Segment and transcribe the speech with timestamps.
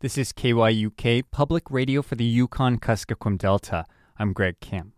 [0.00, 3.86] This is KYUK, public radio for the Yukon Kuskokwim Delta.
[4.18, 4.92] I'm Greg Kim.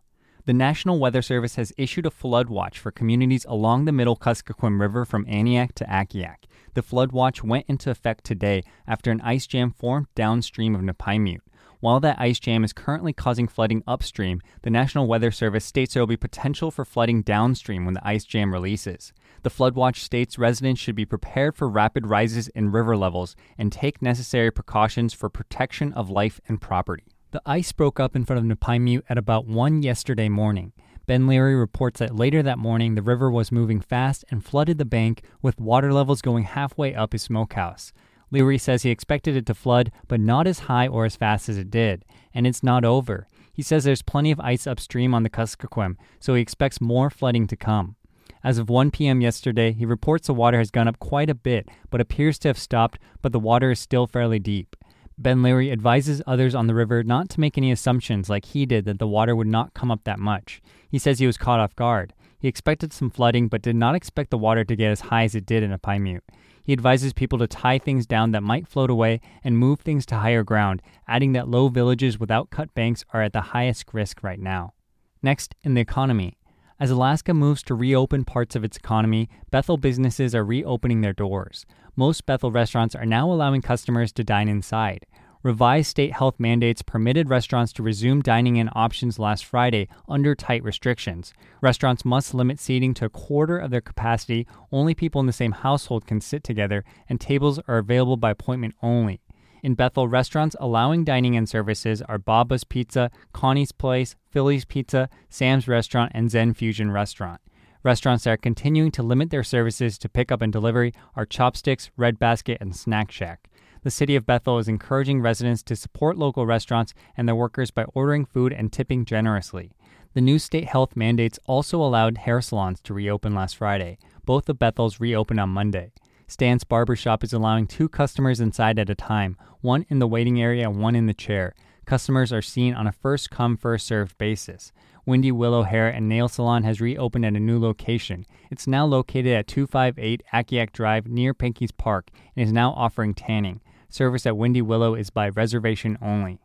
[0.45, 4.81] The National Weather Service has issued a flood watch for communities along the Middle Kuskokwim
[4.81, 6.49] River from Aniak to Akiak.
[6.75, 11.43] The flood watch went into effect today after an ice jam formed downstream of Napaimute.
[11.79, 16.03] While that ice jam is currently causing flooding upstream, the National Weather Service states there
[16.03, 19.13] will be potential for flooding downstream when the ice jam releases.
[19.43, 23.71] The flood watch states residents should be prepared for rapid rises in river levels and
[23.71, 27.05] take necessary precautions for protection of life and property.
[27.31, 30.73] The ice broke up in front of Napaimute at about 1 yesterday morning.
[31.07, 34.85] Ben Leary reports that later that morning the river was moving fast and flooded the
[34.85, 37.93] bank with water levels going halfway up his smokehouse.
[38.31, 41.57] Leary says he expected it to flood, but not as high or as fast as
[41.57, 43.27] it did, and it's not over.
[43.53, 47.47] He says there's plenty of ice upstream on the Kuskokwim, so he expects more flooding
[47.47, 47.97] to come.
[48.45, 49.21] As of 1 p.m.
[49.21, 52.59] yesterday, he reports the water has gone up quite a bit, but appears to have
[52.59, 54.77] stopped, but the water is still fairly deep.
[55.21, 58.85] Ben Leary advises others on the river not to make any assumptions like he did
[58.85, 60.63] that the water would not come up that much.
[60.89, 62.15] He says he was caught off guard.
[62.39, 65.35] He expected some flooding, but did not expect the water to get as high as
[65.35, 66.23] it did in Napaimute.
[66.63, 70.19] He advises people to tie things down that might float away and move things to
[70.19, 74.39] higher ground, adding that low villages without cut banks are at the highest risk right
[74.39, 74.75] now.
[75.21, 76.38] Next, in the economy.
[76.81, 81.67] As Alaska moves to reopen parts of its economy, Bethel businesses are reopening their doors.
[81.97, 85.05] Most Bethel restaurants are now allowing customers to dine inside.
[85.43, 90.63] Revised state health mandates permitted restaurants to resume dining in options last Friday under tight
[90.63, 91.35] restrictions.
[91.61, 95.53] Restaurants must limit seating to a quarter of their capacity, only people in the same
[95.53, 99.21] household can sit together, and tables are available by appointment only.
[99.63, 105.69] In Bethel, restaurants allowing dining in services are Baba's Pizza, Connie's Place, Philly's Pizza, Sam's
[105.69, 107.41] Restaurant, and Zen Fusion Restaurant.
[107.83, 112.19] Restaurants that are continuing to limit their services to pickup and delivery are Chopsticks, Red
[112.19, 113.49] Basket, and Snack Shack
[113.83, 117.85] the City of Bethel is encouraging residents to support local restaurants and their workers by
[117.95, 119.73] ordering food and tipping generously.
[120.15, 123.99] The new state health mandates also allowed hair salons to reopen last Friday.
[124.25, 125.93] Both of Bethel's reopened on Monday.
[126.31, 130.69] Stan's Barbershop is allowing two customers inside at a time, one in the waiting area
[130.69, 131.55] and one in the chair.
[131.87, 134.71] Customers are seen on a first come, first served basis.
[135.07, 138.27] Windy Willow Hair and Nail Salon has reopened at a new location.
[138.51, 143.63] It's now located at 258 Akiak Drive near Pinky's Park and is now offering tanning.
[143.89, 146.43] Service at Windy Willow is by reservation only.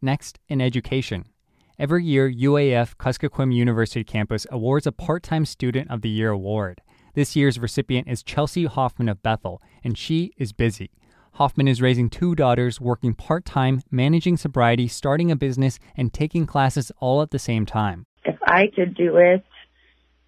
[0.00, 1.26] Next, in education.
[1.78, 6.80] Every year, UAF Kuskokwim University campus awards a part time Student of the Year award.
[7.18, 10.92] This year's recipient is Chelsea Hoffman of Bethel, and she is busy.
[11.32, 16.46] Hoffman is raising two daughters, working part time, managing sobriety, starting a business, and taking
[16.46, 18.06] classes all at the same time.
[18.24, 19.44] If I could do it,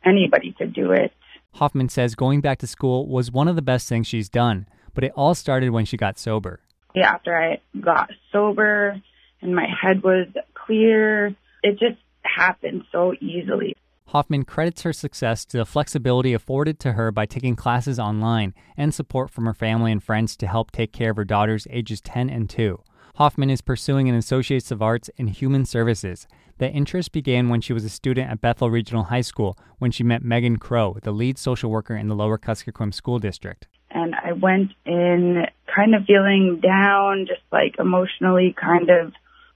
[0.04, 1.12] anybody could do it.
[1.54, 5.04] Hoffman says going back to school was one of the best things she's done but
[5.04, 6.58] it all started when she got sober.
[6.92, 9.00] Yeah, after I got sober
[9.40, 11.28] and my head was clear,
[11.62, 13.76] it just happened so easily.
[14.10, 18.92] Hoffman credits her success to the flexibility afforded to her by taking classes online and
[18.92, 22.28] support from her family and friends to help take care of her daughters ages 10
[22.28, 22.82] and 2.
[23.14, 26.26] Hoffman is pursuing an Associates of Arts in Human Services.
[26.58, 30.02] The interest began when she was a student at Bethel Regional High School when she
[30.02, 34.32] met Megan Crow, the lead social worker in the Lower Kuskokwim School District and I
[34.32, 35.44] went in
[35.74, 39.12] kind of feeling down, just like emotionally kind of,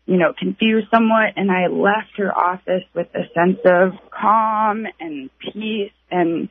[0.07, 1.35] you know, confused somewhat.
[1.37, 5.93] And I left her office with a sense of calm and peace.
[6.11, 6.49] And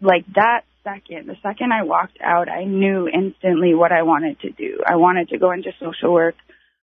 [0.00, 4.50] like that second, the second I walked out, I knew instantly what I wanted to
[4.50, 4.80] do.
[4.86, 6.34] I wanted to go into social work.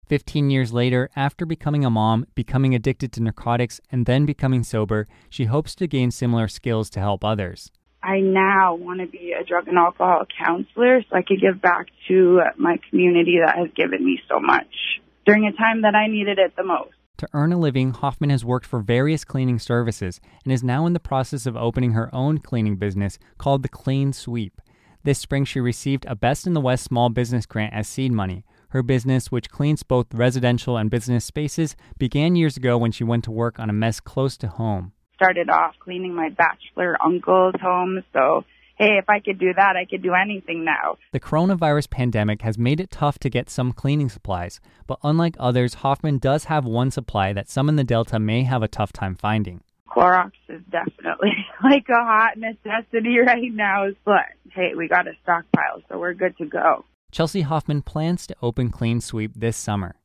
[0.09, 5.09] 15 years later, after becoming a mom, becoming addicted to narcotics, and then becoming sober,
[5.28, 7.73] she hopes to gain similar skills to help others.
[8.05, 11.87] I now want to be a drug and alcohol counselor so I could give back
[12.06, 16.38] to my community that has given me so much during a time that I needed
[16.38, 16.92] it the most.
[17.19, 20.92] To earn a living, Hoffman has worked for various cleaning services and is now in
[20.92, 24.60] the process of opening her own cleaning business called the Clean Sweep.
[25.03, 28.44] This spring, she received a Best in the West small business grant as seed money.
[28.70, 33.25] Her business, which cleans both residential and business spaces, began years ago when she went
[33.25, 38.05] to work on a mess close to home started off cleaning my bachelor uncle's home.
[38.12, 38.44] So,
[38.76, 40.96] hey, if I could do that, I could do anything now.
[41.12, 45.75] The coronavirus pandemic has made it tough to get some cleaning supplies, but unlike others,
[45.75, 49.14] Hoffman does have one supply that some in the Delta may have a tough time
[49.14, 49.62] finding.
[49.88, 51.32] Clorox is definitely
[51.64, 56.37] like a hot necessity right now, but hey, we got a stockpile, so we're good
[56.38, 56.84] to go.
[57.11, 59.96] Chelsea Hoffman plans to open Clean Sweep this summer.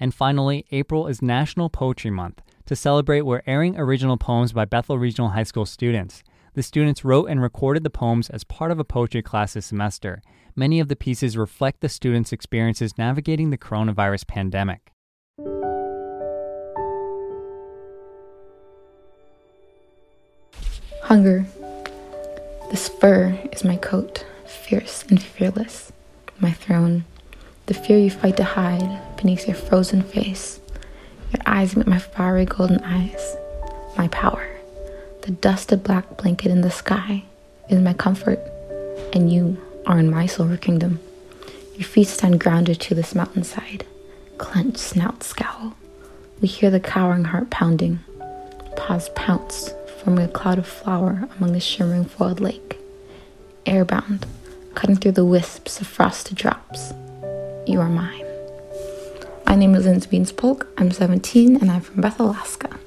[0.00, 4.98] And finally, April is National Poetry Month, to celebrate, we're airing original poems by Bethel
[4.98, 6.22] Regional High School students.
[6.54, 10.22] The students wrote and recorded the poems as part of a poetry class this semester.
[10.54, 14.92] Many of the pieces reflect the students' experiences navigating the coronavirus pandemic.
[21.02, 21.44] Hunger.
[22.70, 25.92] This fur is my coat, fierce and fearless.
[26.38, 27.04] My throne.
[27.66, 30.60] The fear you fight to hide beneath your frozen face.
[31.32, 33.36] Your eyes meet my fiery golden eyes.
[33.98, 34.53] My power.
[35.24, 37.24] The dusted black blanket in the sky
[37.70, 38.40] is my comfort,
[39.14, 39.56] and you
[39.86, 41.00] are in my silver kingdom.
[41.76, 43.86] Your feet stand grounded to this mountainside.
[44.36, 45.76] Clenched snout scowl.
[46.42, 48.00] We hear the cowering heart pounding.
[48.76, 49.70] Paws pounce,
[50.02, 52.76] forming a cloud of flour among the shimmering foiled lake.
[53.64, 54.24] Airbound,
[54.74, 56.92] cutting through the wisps of frosted drops.
[57.66, 58.26] You are mine.
[59.46, 60.66] My name is Lindsay Beanspolk.
[60.76, 62.78] I'm 17 and I'm from Beth, Alaska.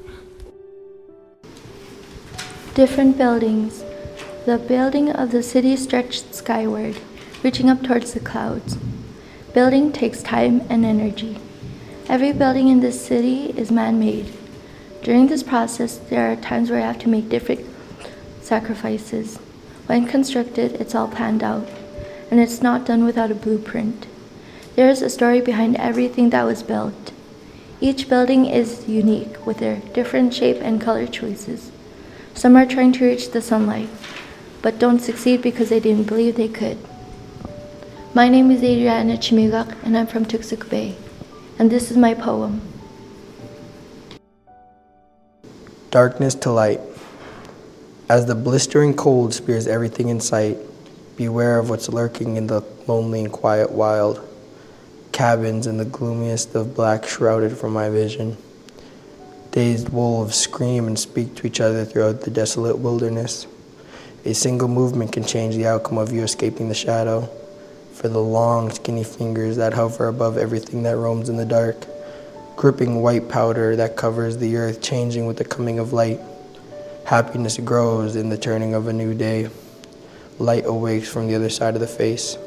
[2.78, 3.84] Different buildings.
[4.46, 6.98] The building of the city stretched skyward,
[7.42, 8.78] reaching up towards the clouds.
[9.56, 11.40] Building takes time and energy.
[12.08, 14.32] Every building in this city is man made.
[15.02, 17.66] During this process, there are times where I have to make different
[18.44, 19.38] sacrifices.
[19.88, 21.68] When constructed, it's all planned out,
[22.30, 24.06] and it's not done without a blueprint.
[24.76, 27.12] There is a story behind everything that was built.
[27.82, 31.72] Each building is unique with their different shape and color choices.
[32.38, 33.90] Some are trying to reach the sunlight,
[34.62, 36.78] but don't succeed because they didn't believe they could.
[38.14, 40.96] My name is Adriana Chimigak, and I'm from Toksook Bay,
[41.58, 42.62] and this is my poem.
[45.90, 46.80] Darkness to light.
[48.08, 50.60] As the blistering cold spears everything in sight,
[51.16, 54.22] beware of what's lurking in the lonely and quiet wild.
[55.12, 58.38] Cabins in the gloomiest of black shrouded from my vision.
[59.58, 63.48] Dazed wolves scream and speak to each other throughout the desolate wilderness.
[64.24, 67.28] A single movement can change the outcome of you escaping the shadow.
[67.94, 71.88] For the long, skinny fingers that hover above everything that roams in the dark,
[72.56, 76.20] gripping white powder that covers the earth, changing with the coming of light.
[77.06, 79.50] Happiness grows in the turning of a new day.
[80.38, 82.38] Light awakes from the other side of the face.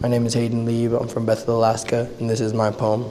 [0.00, 0.92] My name is Hayden Lieb.
[0.92, 3.10] I'm from Bethel, Alaska, and this is my poem.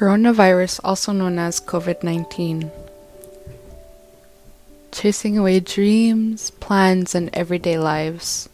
[0.00, 2.70] Coronavirus, also known as COVID 19.
[4.92, 8.48] Chasing away dreams, plans, and everyday lives.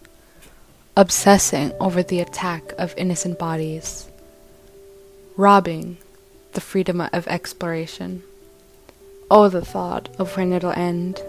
[0.97, 4.09] Obsessing over the attack of innocent bodies.
[5.37, 5.99] Robbing
[6.55, 8.25] the freedom of exploration.
[9.31, 11.23] Oh, the thought of when it'll end.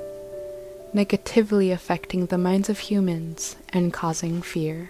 [0.94, 4.90] Negatively affecting the minds of humans and causing fear.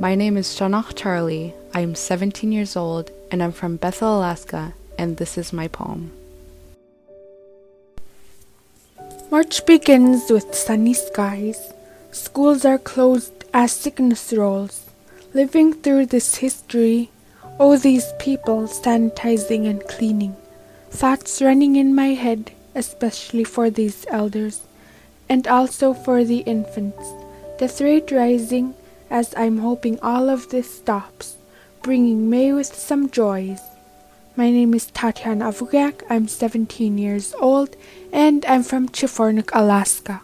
[0.00, 1.54] My name is Shanach Charlie.
[1.76, 6.12] I am 17 years old and I'm from Bethel, Alaska, and this is my poem.
[9.28, 11.72] March begins with sunny skies.
[12.12, 14.88] Schools are closed as sickness rolls.
[15.32, 17.10] Living through this history,
[17.58, 20.36] oh, these people sanitizing and cleaning.
[20.90, 24.60] Thoughts running in my head, especially for these elders,
[25.28, 27.12] and also for the infants.
[27.58, 28.74] Death rate rising
[29.10, 31.36] as I'm hoping all of this stops,
[31.84, 33.60] bringing May with some joys.
[34.36, 36.02] My name is Tatiana Avugak.
[36.08, 37.76] I'm 17 years old
[38.10, 40.22] and I'm from Chefornak, Alaska.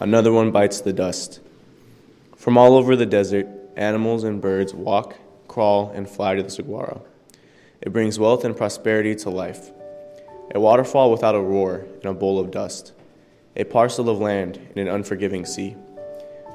[0.00, 1.38] Another one bites the dust.
[2.36, 3.46] From all over the desert,
[3.76, 7.06] animals and birds walk, crawl, and fly to the saguaro.
[7.80, 9.70] It brings wealth and prosperity to life.
[10.52, 12.92] A waterfall without a roar in a bowl of dust.
[13.54, 15.76] A parcel of land in an unforgiving sea.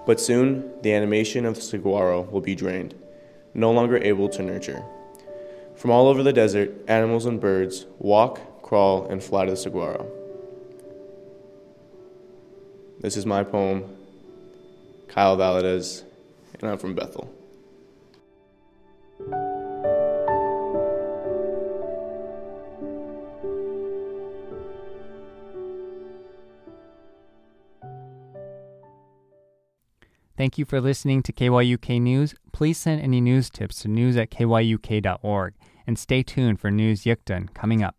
[0.05, 2.93] But soon, the animation of the saguaro will be drained,
[3.53, 4.83] no longer able to nurture.
[5.75, 10.09] From all over the desert, animals and birds walk, crawl, and fly to the saguaro.
[13.01, 13.83] This is my poem,
[15.07, 16.03] Kyle Valadez,
[16.59, 17.34] and I'm from Bethel.
[30.37, 32.35] Thank you for listening to KYUK News.
[32.51, 35.53] Please send any news tips to news at kyuk.org
[35.87, 37.95] and stay tuned for News Yugtun coming up.